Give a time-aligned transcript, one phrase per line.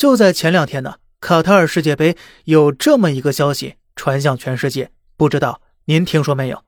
[0.00, 6.64] 就在前两天呢，卡塔尔世界杯有这么一个消息传向全世界，不知道您听说没有？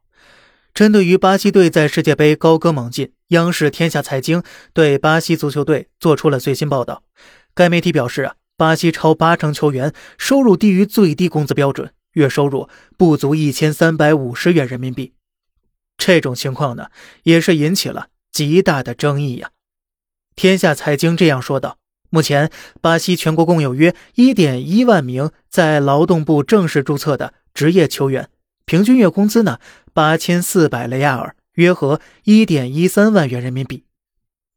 [0.74, 4.42] 针对于巴西队在世界杯高歌猛进，央视天下财经
[4.74, 7.04] 对巴西足球队做出了最新报道。
[7.54, 12.68] 该媒体表示啊，巴西超八成球员收入低于最低工资标准，月收入
[12.98, 15.14] 不足一千三百五十元人民币。
[15.96, 16.88] 这种情况呢，
[17.22, 19.52] 也是引起了极大的争议呀。
[20.36, 21.78] 天下财经这样说道：
[22.14, 22.50] 目前，
[22.82, 28.28] 巴西全国共有约一点一万名在劳动部正式注册的职业球员。
[28.66, 29.58] 平均月工资呢，
[29.94, 33.84] 八千四百雷亚尔，约合一点一三万元人民币。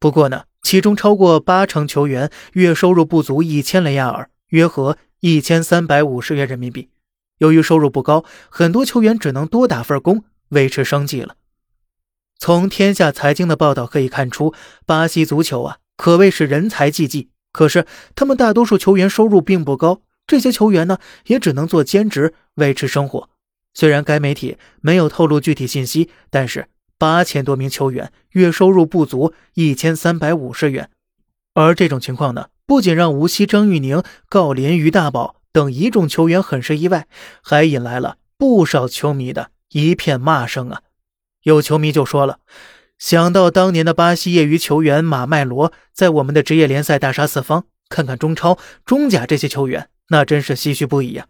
[0.01, 6.89] 不过呢，其中超过八成球员月收入不足一千雷亚尔，约合一千三百五十元人民币。
[7.37, 11.37] 由于收入不高，很多球员只能多打份工维持生计了。
[12.37, 14.53] 从天下财经的报道可以看出，
[14.85, 17.29] 巴西足球啊可谓是人才济济。
[17.55, 23.29] 可是他们大多数球员收入并不高，这些球员呢也只能做兼职维持生活。
[23.73, 30.89] 虽然该媒体没有透露具体信息，但是八千多名球员月收入不足一千三百五十元，
[31.53, 37.07] 而这种情况呢，不仅让无锡张玉宁、郜林、于大宝等一众球员很是意外，
[37.41, 40.81] 还引来了不少球迷的一片骂声啊！
[41.43, 42.39] 有球迷就说了
[43.05, 51.27] ：“想到当年的巴西业余球员马麦罗在我们的职业联赛大杀四方，看看中超、中甲这些球员，那真是唏嘘不已呀。”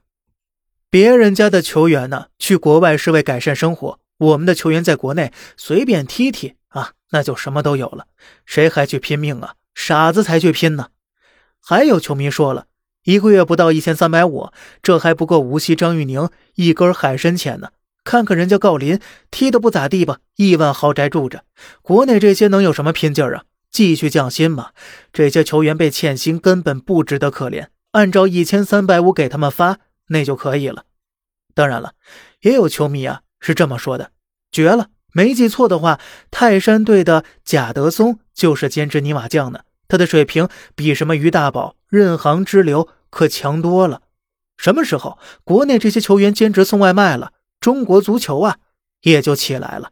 [0.89, 8.05] 别人家的球员呢，去国外是为改善生活；我们的球员在国内随便踢踢啊，那就什么都有了。
[8.45, 9.55] 谁还去拼命啊？
[9.73, 10.91] 傻子才去拼呢！
[11.59, 12.67] 还有球迷说了，
[13.03, 14.49] 一个月不到一千三百五，
[14.81, 17.71] 这还不够无锡张玉宁一根海参钱呢。
[18.05, 21.43] 看看人家郜林踢得不咋地吧，亿万豪宅住着。
[21.81, 23.43] 国内这些能有什么拼劲儿啊？
[23.69, 24.69] 继续降薪嘛！
[25.11, 27.67] 这些球员被欠薪，根本不值得可怜。
[27.91, 29.79] 按照一千三百五给他们发。
[30.09, 30.83] 那就可以了。
[31.55, 31.93] 当然了，
[32.41, 34.11] 也有球迷啊是这么说的：
[34.51, 34.89] 绝了！
[35.13, 35.99] 没记错的话，
[36.29, 39.61] 泰山队的贾德松就是兼职泥瓦匠呢。
[39.87, 44.01] 他的水平比什么于大宝、任航之流可强多了。
[44.57, 47.31] 什么时候国内这些球员兼职送外卖了，
[47.65, 48.59] 中国足球啊
[49.01, 49.91] 也就起来了。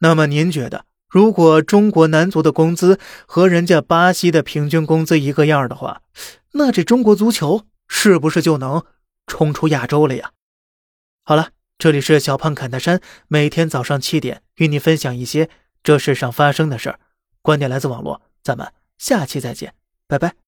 [0.00, 6.02] 那么您觉得，如果中国男足的工资和人家巴西的平均工资一个样的话，
[6.52, 8.84] 那这中国足球是不是就能？
[9.26, 10.32] 冲出亚洲了呀！
[11.22, 15.48] 好了，这里是小胖侃大山，每天早上七点与你分享一些
[15.82, 17.00] 这世上发生的事儿，
[17.40, 19.72] 观点来自网络，咱们下期再见，
[20.06, 20.43] 拜拜。